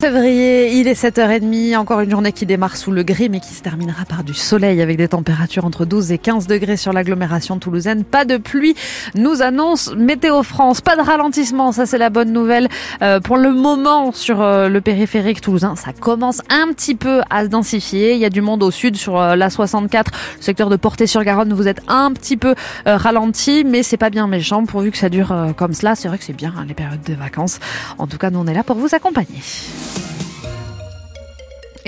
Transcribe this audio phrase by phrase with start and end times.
[0.00, 3.62] Février, il est 7h30, encore une journée qui démarre sous le gris mais qui se
[3.62, 8.04] terminera par du soleil avec des températures entre 12 et 15 degrés sur l'agglomération toulousaine.
[8.04, 8.76] Pas de pluie,
[9.16, 10.82] nous annonce Météo France.
[10.82, 12.68] Pas de ralentissement, ça c'est la bonne nouvelle.
[13.02, 17.42] Euh, pour le moment sur euh, le périphérique toulousain, ça commence un petit peu à
[17.42, 18.12] se densifier.
[18.12, 21.52] Il y a du monde au sud sur euh, la 64, le secteur de Portée-sur-Garonne,
[21.52, 22.54] vous êtes un petit peu
[22.86, 25.96] ralenti mais c'est pas bien méchant pourvu que ça dure comme cela.
[25.96, 27.58] C'est vrai que c'est bien hein, les périodes de vacances.
[27.98, 29.42] En tout cas, nous on est là pour vous accompagner.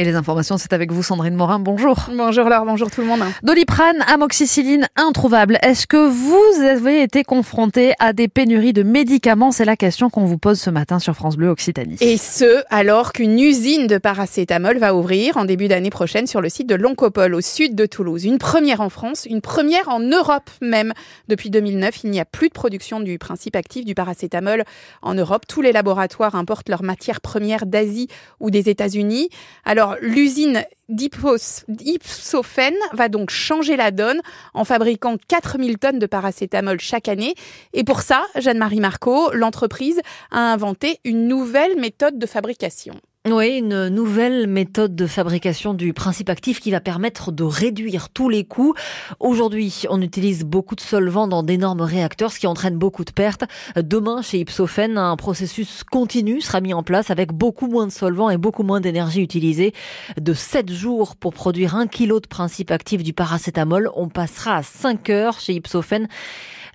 [0.00, 1.59] Et les informations, c'est avec vous, Sandrine Morin.
[1.59, 2.06] Bonjour.
[2.16, 3.20] Bonjour Laure, bonjour tout le monde.
[3.42, 5.58] Doliprane, amoxicilline, introuvable.
[5.60, 9.50] Est-ce que vous avez été confronté à des pénuries de médicaments?
[9.50, 11.98] C'est la question qu'on vous pose ce matin sur France Bleu Occitanie.
[12.00, 16.48] Et ce, alors qu'une usine de paracétamol va ouvrir en début d'année prochaine sur le
[16.48, 18.24] site de l'Oncopole, au sud de Toulouse.
[18.24, 20.94] Une première en France, une première en Europe même.
[21.28, 24.64] Depuis 2009, il n'y a plus de production du principe actif du paracétamol
[25.02, 25.42] en Europe.
[25.46, 28.08] Tous les laboratoires importent leurs matières premières d'Asie
[28.41, 29.28] ou des États-Unis.
[29.66, 34.20] Alors, l'usine d'Ipsophène va donc changer la donne
[34.55, 37.34] en fabriquant 4000 tonnes de paracétamol chaque année.
[37.72, 42.94] Et pour ça, Jeanne-Marie Marco, l'entreprise a inventé une nouvelle méthode de fabrication.
[43.28, 48.30] Oui, une nouvelle méthode de fabrication du principe actif qui va permettre de réduire tous
[48.30, 48.72] les coûts.
[49.18, 53.44] Aujourd'hui, on utilise beaucoup de solvants dans d'énormes réacteurs, ce qui entraîne beaucoup de pertes.
[53.76, 58.30] Demain, chez Ipsophène, un processus continu sera mis en place avec beaucoup moins de solvants
[58.30, 59.74] et beaucoup moins d'énergie utilisée.
[60.18, 64.62] De 7 jours pour produire un kilo de principe actif du paracétamol, on passera à
[64.62, 66.08] 5 heures chez Ipsophène.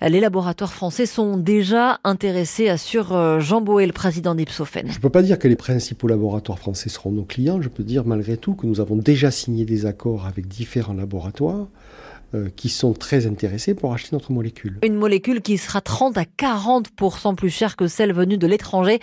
[0.02, 4.88] Les laboratoires français sont déjà intéressés, assure euh, Jean Boé, le président d'Ipsophène.
[4.90, 7.62] Je ne peux pas dire que les principaux laboratoires français seront nos clients.
[7.62, 11.66] Je peux dire malgré tout que nous avons déjà signé des accords avec différents laboratoires
[12.56, 14.78] qui sont très intéressés pour acheter notre molécule.
[14.84, 19.00] Une molécule qui sera 30 à 40% plus chère que celle venue de l'étranger,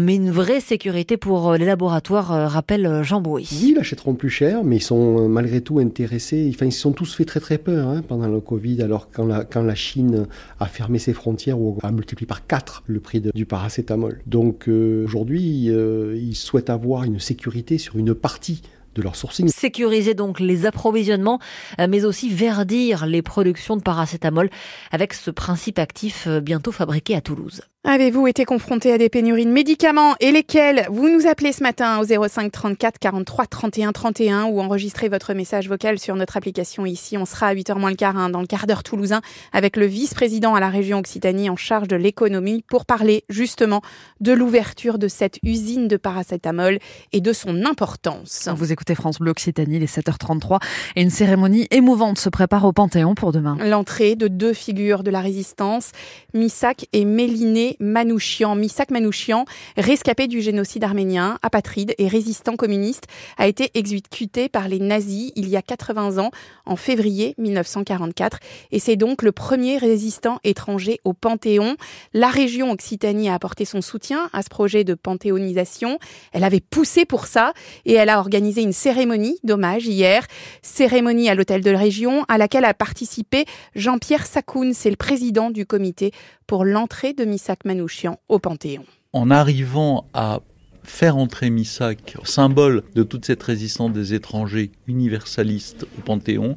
[0.00, 3.48] mais une vraie sécurité pour euh, les laboratoires, euh, rappelle Jean Bouy.
[3.50, 6.50] Oui, ils l'achèteront plus cher, mais ils sont malgré tout intéressés.
[6.54, 9.26] Enfin, ils se sont tous fait très très peur hein, pendant le Covid, alors quand
[9.26, 10.26] la, quand la Chine
[10.60, 14.20] a fermé ses frontières ou a multiplié par 4 le prix du paracétamol.
[14.26, 18.62] Donc aujourd'hui, ils souhaitent avoir une sécurité sur une partie
[19.02, 19.48] de.
[19.48, 21.38] Sécuriser donc les approvisionnements,
[21.80, 24.50] euh, mais aussi verdir les productions de paracétamol
[24.90, 27.62] avec ce principe actif euh, bientôt fabriqué à Toulouse.
[27.88, 32.00] Avez-vous été confronté à des pénuries de médicaments et lesquels Vous nous appelez ce matin
[32.00, 37.16] au 05 34 43 31 31 ou enregistrez votre message vocal sur notre application ici.
[37.16, 39.20] On sera à 8h moins le quart hein, dans le quart d'heure toulousain
[39.52, 43.82] avec le vice-président à la région Occitanie en charge de l'économie pour parler justement
[44.18, 46.80] de l'ouverture de cette usine de paracétamol
[47.12, 48.48] et de son importance.
[48.52, 50.58] Vous écoutez France Bleu Occitanie, les 7h33
[50.96, 53.56] et une cérémonie émouvante se prépare au Panthéon pour demain.
[53.64, 55.92] L'entrée de deux figures de la résistance,
[56.34, 58.54] Missak et Méliné Manouchian.
[58.54, 59.44] Misak Manouchian,
[59.76, 63.06] rescapé du génocide arménien, apatride et résistant communiste,
[63.38, 66.30] a été exécuté par les nazis il y a 80 ans,
[66.64, 68.38] en février 1944.
[68.72, 71.76] Et c'est donc le premier résistant étranger au Panthéon.
[72.12, 75.98] La région Occitanie a apporté son soutien à ce projet de panthéonisation.
[76.32, 77.52] Elle avait poussé pour ça
[77.84, 80.26] et elle a organisé une cérémonie d'hommage hier.
[80.62, 83.44] Cérémonie à l'hôtel de la région à laquelle a participé
[83.74, 84.74] Jean-Pierre Sakoun.
[84.74, 86.12] C'est le président du comité
[86.46, 88.84] pour l'entrée de Misak Manouchian au Panthéon.
[89.12, 90.40] En arrivant à
[90.86, 96.56] faire entrer Misak, symbole de toute cette résistance des étrangers universalistes au Panthéon,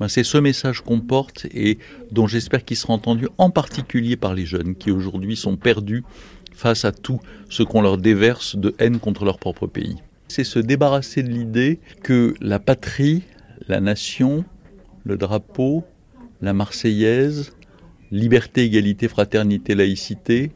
[0.00, 1.78] ben c'est ce message qu'on porte et
[2.10, 6.04] dont j'espère qu'il sera entendu en particulier par les jeunes qui aujourd'hui sont perdus
[6.54, 7.20] face à tout
[7.50, 9.96] ce qu'on leur déverse de haine contre leur propre pays.
[10.28, 13.22] C'est se débarrasser de l'idée que la patrie,
[13.68, 14.44] la nation,
[15.04, 15.84] le drapeau,
[16.40, 17.52] la Marseillaise,
[18.10, 20.52] liberté, égalité, fraternité, laïcité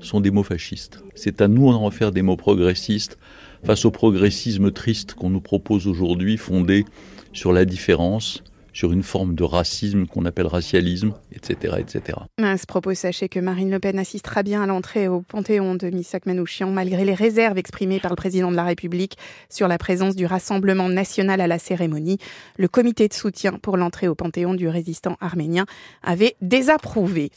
[0.00, 1.02] sont des mots fascistes.
[1.14, 3.18] C'est à nous d'en refaire des mots progressistes
[3.64, 6.84] face au progressisme triste qu'on nous propose aujourd'hui, fondé
[7.32, 8.42] sur la différence,
[8.74, 11.76] sur une forme de racisme qu'on appelle racialisme, etc.
[11.78, 12.18] etc.
[12.42, 15.88] À ce propos, sachez que Marine Le Pen assistera bien à l'entrée au Panthéon de
[15.88, 19.16] Missak Manouchian, malgré les réserves exprimées par le président de la République
[19.48, 22.18] sur la présence du Rassemblement national à la cérémonie.
[22.58, 25.64] Le comité de soutien pour l'entrée au Panthéon du résistant arménien
[26.02, 27.30] avait désapprouvé.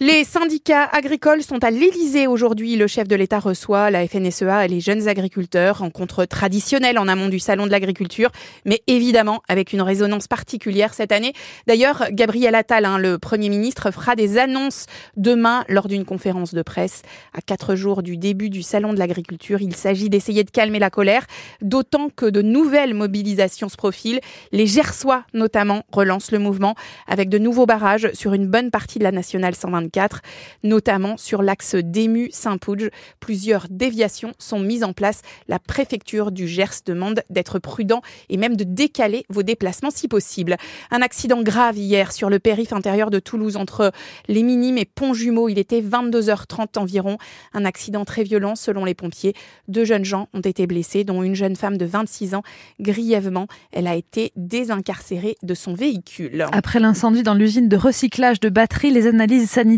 [0.00, 2.74] Les syndicats agricoles sont à l'Élysée aujourd'hui.
[2.74, 7.28] Le chef de l'État reçoit la FNSEA et les jeunes agriculteurs, rencontre traditionnelle en amont
[7.28, 8.32] du salon de l'agriculture,
[8.64, 11.32] mais évidemment avec une résonance particulière cette année.
[11.68, 14.86] D'ailleurs, Gabriel Attal, hein, le Premier ministre, fera des annonces
[15.16, 17.02] demain lors d'une conférence de presse.
[17.32, 20.90] À quatre jours du début du salon de l'agriculture, il s'agit d'essayer de calmer la
[20.90, 21.24] colère,
[21.62, 24.20] d'autant que de nouvelles mobilisations se profilent.
[24.50, 26.74] Les Gersois, notamment, relancent le mouvement
[27.06, 30.20] avec de nouveaux barrages sur une bonne partie de la nationale 120 2024,
[30.62, 32.90] notamment sur l'axe Dému-Saint-Pouge.
[33.20, 35.22] Plusieurs déviations sont mises en place.
[35.48, 40.56] La préfecture du Gers demande d'être prudent et même de décaler vos déplacements si possible.
[40.90, 43.92] Un accident grave hier sur le périph' intérieur de Toulouse entre
[44.28, 45.48] les Minimes et Pont-Jumeau.
[45.48, 47.18] Il était 22h30 environ.
[47.52, 49.34] Un accident très violent selon les pompiers.
[49.68, 52.42] Deux jeunes gens ont été blessés, dont une jeune femme de 26 ans
[52.80, 53.46] grièvement.
[53.72, 56.46] Elle a été désincarcérée de son véhicule.
[56.52, 59.73] Après l'incendie dans l'usine de recyclage de batteries, les analyses sanitaires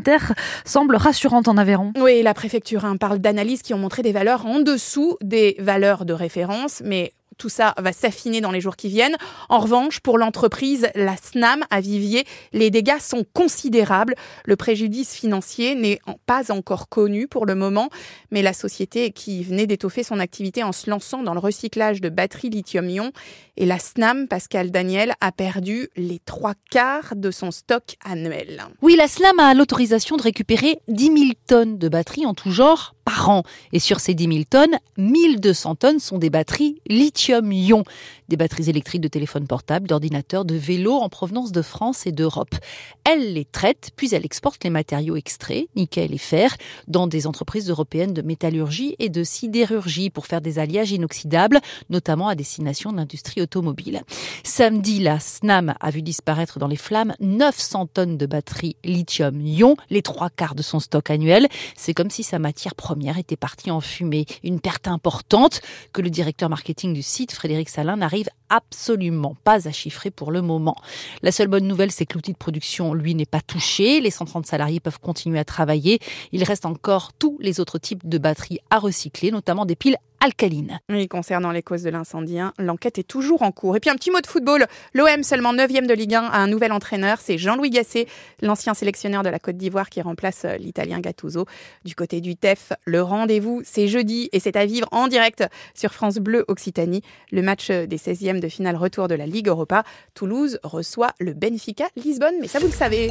[0.65, 1.93] semblent rassurantes en Aveyron.
[2.01, 6.05] Oui, la préfecture hein, parle d'analyses qui ont montré des valeurs en dessous des valeurs
[6.05, 9.17] de référence, mais tout ça va s'affiner dans les jours qui viennent.
[9.49, 14.15] En revanche, pour l'entreprise, la SNAM à Vivier, les dégâts sont considérables.
[14.45, 17.91] Le préjudice financier n'est pas encore connu pour le moment,
[18.31, 22.09] mais la société qui venait d'étoffer son activité en se lançant dans le recyclage de
[22.09, 23.13] batteries lithium-ion
[23.57, 28.65] et la SNAM, Pascal Daniel, a perdu les trois quarts de son stock annuel.
[28.83, 31.17] Oui, la SNAM a l'autorisation de récupérer 10 000
[31.47, 32.96] tonnes de batteries en tout genre
[33.73, 37.85] Et sur ces 10 000 tonnes, 1200 tonnes sont des batteries lithium-ion,
[38.29, 42.55] des batteries électriques de téléphones portables, d'ordinateurs, de vélos en provenance de France et d'Europe.
[43.05, 46.57] Elle les traite, puis elle exporte les matériaux extraits, nickel et fer,
[46.89, 51.61] dans des entreprises européennes de métallurgie et de sidérurgie pour faire des alliages inoxydables,
[51.91, 54.03] notamment à destination de l'industrie automobile.
[54.45, 60.03] Samedi, la SNAM a vu disparaître dans les flammes 900 tonnes de batteries lithium-ion, les
[60.03, 61.49] trois quarts de son stock annuel.
[61.77, 64.27] C'est comme si sa matière première était partie en fumée.
[64.43, 65.61] Une perte importante
[65.93, 70.43] que le directeur marketing du site, Frédéric Salin, n'arrive absolument pas à chiffrer pour le
[70.43, 70.77] moment.
[71.23, 74.01] La seule bonne nouvelle, c'est que l'outil de production, lui, n'est pas touché.
[74.01, 75.99] Les 130 salariés peuvent continuer à travailler.
[76.33, 80.81] Il reste encore tous les autres types de batteries à recycler, notamment des piles alcaline.
[81.11, 83.77] Concernant les causes de l'incendie, hein, l'enquête est toujours en cours.
[83.77, 84.67] Et puis un petit mot de football.
[84.95, 87.19] L'OM, seulement 9e de Ligue 1, a un nouvel entraîneur.
[87.21, 88.07] C'est Jean-Louis Gasset,
[88.43, 91.47] l'ancien sélectionneur de la Côte d'Ivoire qui remplace euh, l'Italien Gattuso.
[91.85, 95.93] Du côté du TEF, le rendez-vous, c'est jeudi et c'est à vivre en direct sur
[95.93, 97.03] France Bleu Occitanie.
[97.33, 99.85] Le match euh, des 16e de finale retour de la Ligue Europa.
[100.15, 102.35] Toulouse reçoit le Benfica Lisbonne.
[102.41, 103.11] Mais ça, vous le savez.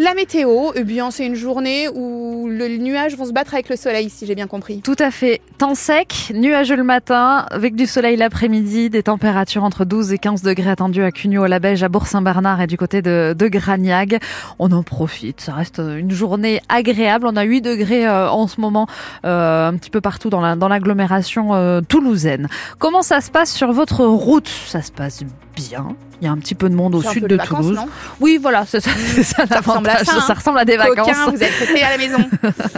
[0.00, 3.76] La météo, eh bien, c'est une journée où le nuage vont se battre avec le
[3.76, 4.80] soleil, si j'ai bien compris.
[4.80, 5.42] Tout à fait.
[5.58, 10.40] Temps sec, nuageux le matin, avec du soleil l'après-midi, des températures entre 12 et 15
[10.40, 14.22] degrés attendues à Cugnot, à la Beige, à Bourg-Saint-Bernard et du côté de, de Gragnac.
[14.58, 15.42] On en profite.
[15.42, 17.26] Ça reste une journée agréable.
[17.26, 18.86] On a 8 degrés euh, en ce moment,
[19.26, 22.48] euh, un petit peu partout dans l'agglomération euh, toulousaine.
[22.78, 24.48] Comment ça se passe sur votre route?
[24.48, 25.24] Ça se passe
[25.54, 25.94] bien.
[26.20, 27.78] Il y a un petit peu de monde au sud de, Toulouse.
[28.20, 28.78] oui, voilà, ça,
[29.22, 29.46] ça
[29.92, 30.20] à ça.
[30.20, 31.34] Ça ressemble à des Coquin, vacances.
[31.34, 32.18] vous êtes resté à la maison.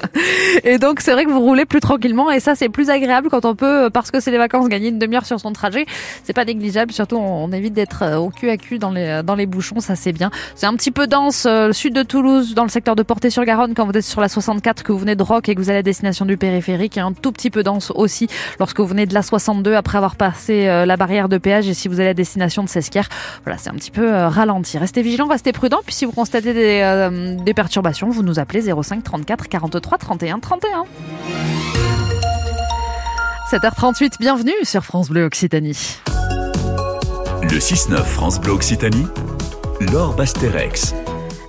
[0.65, 3.45] et donc, c'est vrai que vous roulez plus tranquillement et ça, c'est plus agréable quand
[3.45, 5.87] on peut, parce que c'est les vacances, gagner une demi-heure sur son trajet.
[6.25, 6.93] C'est pas négligeable.
[6.93, 9.81] Surtout, on, on évite d'être euh, au cul à cul dans les, dans les bouchons.
[9.81, 10.31] Ça, c'est bien.
[10.55, 13.75] C'est un petit peu dense, euh, le sud de Toulouse, dans le secteur de Portée-sur-Garonne,
[13.75, 15.79] quand vous êtes sur la 64, que vous venez de Roc et que vous allez
[15.79, 16.99] à destination du périphérique.
[16.99, 18.29] A un tout petit peu dense aussi
[18.59, 21.75] lorsque vous venez de la 62 après avoir passé euh, la barrière de péage et
[21.75, 23.09] si vous allez à destination de Sesquières.
[23.45, 24.79] Voilà, c'est un petit peu euh, ralenti.
[24.79, 25.81] Restez vigilants, restez prudents.
[25.85, 30.39] Puis si vous constatez des, euh, des perturbations, vous nous appelez 05 34 43 31
[30.39, 30.85] 31.
[33.51, 35.99] 7h38, bienvenue sur France Bleu Occitanie.
[37.43, 39.07] Le 6-9 France Bleu Occitanie,
[39.93, 40.95] Laure Basterex.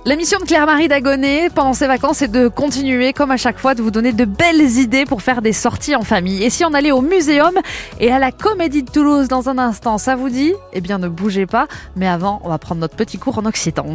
[0.06, 3.74] La mission de Claire-Marie Dagonet pendant ses vacances est de continuer, comme à chaque fois,
[3.74, 6.44] de vous donner de belles idées pour faire des sorties en famille.
[6.44, 7.54] Et si on allait au muséum
[8.00, 10.52] et à la Comédie de Toulouse dans un instant, ça vous dit?
[10.74, 11.68] Eh bien, ne bougez pas.
[11.96, 13.86] Mais avant, on va prendre notre petit cours en occitan.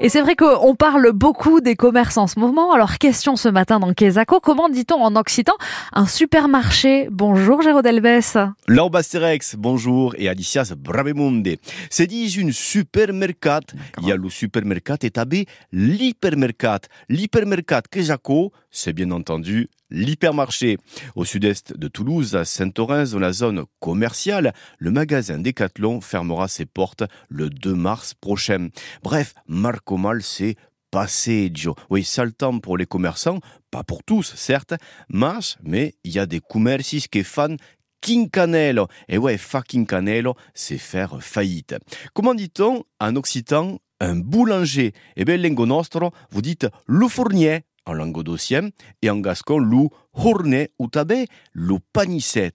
[0.00, 2.72] Et c'est vrai qu'on parle beaucoup des commerces en ce moment.
[2.72, 5.54] Alors, question ce matin dans Quesaco, comment dit-on en occitan
[5.92, 7.08] un supermarché?
[7.10, 8.36] Bonjour Géraud Delbès.
[8.66, 11.56] Laure Basterex, bonjour, et Alicias Bravemunde.
[11.90, 13.60] C'est dit une supermercat.
[14.00, 16.80] Il y a le supermercat et tabé l'hypermercat.
[17.08, 20.78] L'hypermercat Quesaco, c'est bien entendu l'hypermarché.
[21.14, 26.66] Au sud-est de Toulouse, à Saint-Orens, dans la zone commerciale, le magasin Decathlon fermera ses
[26.66, 28.68] portes le 2 mars prochain.
[29.02, 30.56] Bref, Marco Mal, c'est
[30.90, 31.74] passeggio.
[31.90, 34.74] Oui, sale temps pour les commerçants, pas pour tous, certes,
[35.08, 37.56] mas, mais il y a des commercis qui fan
[38.00, 38.88] quincanello.
[39.08, 41.74] Et ouais, fa quincanello, c'est faire faillite.
[42.12, 43.78] Comment dit-on en occitan?
[44.00, 48.70] Un boulanger Eh bien, lingo nostro, vous dites le fournier en languedocien
[49.02, 52.52] et en gascon lou hourné ou tabé le panisset.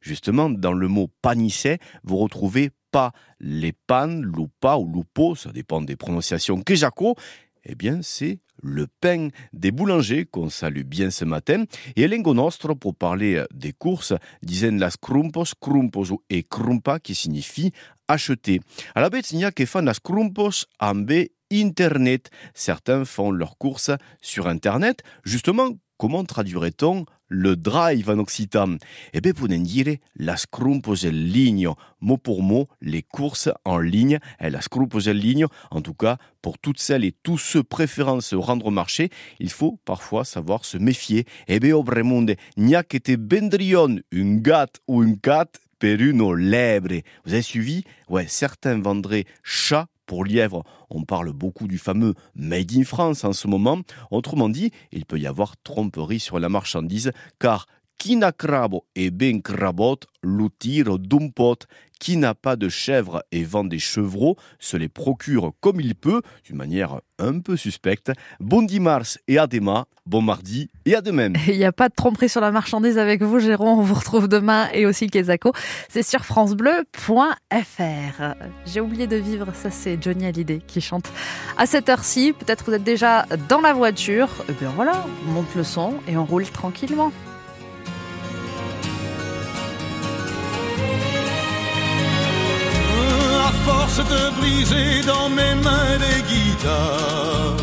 [0.00, 5.80] Justement, dans le mot panisset, vous retrouvez pas les pannes, loupa ou loupo, ça dépend
[5.80, 7.16] des prononciations quejaco.
[7.64, 11.64] Eh bien, c'est le pain des boulangers qu'on salue bien ce matin.
[11.94, 17.72] Et Lingo Nostro, pour parler des courses, disaient las crumpos, crumpos et crumpa, qui signifie
[18.12, 18.60] acheter.
[18.94, 22.30] À la bête, il n'y a que fan las crumpos ambe Internet.
[22.54, 23.90] Certains font leurs courses
[24.20, 25.02] sur Internet.
[25.24, 28.76] Justement, comment traduirait-on le drive en occitan?
[29.12, 31.68] Eh bien, pour dire las crumpos en ligne.
[32.00, 34.18] Mot pour mot, les courses en ligne.
[34.40, 38.20] Et las crumpos en ligne, en tout cas, pour toutes celles et tous ceux préférant
[38.20, 41.26] se rendre au marché, il faut parfois savoir se méfier.
[41.48, 45.46] Eh bien, au Bremonde, n'y a que te vendrion une gâte ou une cat
[45.82, 47.02] per une lèbre.
[47.24, 47.82] Vous avez suivi?
[48.08, 50.62] Ouais, certains vendraient chat pour lièvre.
[50.90, 53.80] On parle beaucoup du fameux Made in France en ce moment.
[54.12, 57.10] Autrement dit, il peut y avoir tromperie sur la marchandise,
[57.40, 57.66] car
[58.02, 61.68] qui n'a crabo et ben crabot, l'outir d'un pot.
[62.00, 66.20] Qui n'a pas de chèvre et vend des chevreaux se les procure comme il peut,
[66.42, 68.10] d'une manière un peu suspecte.
[68.40, 71.32] Bon dimanche et à demain, bon mardi et à demain.
[71.46, 73.78] Il n'y a pas de tromperie sur la marchandise avec vous, Jérôme.
[73.78, 75.52] On vous retrouve demain et aussi Kezako.
[75.88, 78.34] C'est sur FranceBleu.fr.
[78.66, 81.08] J'ai oublié de vivre, ça c'est Johnny Hallyday qui chante
[81.56, 82.32] à cette heure-ci.
[82.32, 84.28] Peut-être vous êtes déjà dans la voiture.
[84.48, 87.12] Et bien voilà, on monte le son et on roule tranquillement.
[93.82, 97.56] Force de briser dans mes mains les guitares.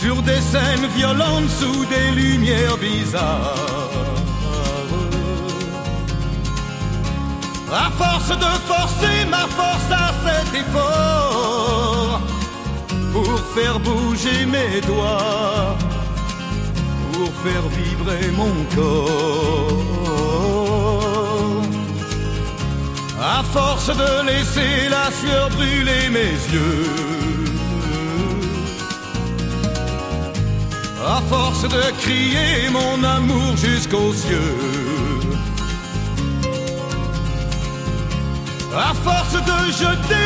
[0.00, 4.12] Sur des scènes violentes sous des lumières bizarres.
[7.84, 12.20] À force de forcer ma force à cet effort
[13.12, 15.76] pour faire bouger mes doigts,
[17.12, 19.73] pour faire vibrer mon corps.
[23.36, 26.86] À force de laisser la sueur brûler mes yeux.
[31.04, 34.54] À force de crier mon amour jusqu'aux cieux.
[38.72, 40.14] À force de jeter